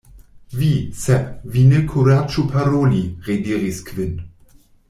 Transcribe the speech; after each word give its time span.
"Vi, 0.61 0.69
Sep, 1.01 1.27
vi 1.57 1.63
ne 1.73 1.83
kuraĝu 1.91 2.47
paroli!" 2.55 3.05
rediris 3.29 3.83
Kvin. 3.91 4.21